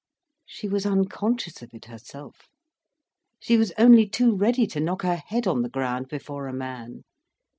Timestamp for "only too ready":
3.77-4.65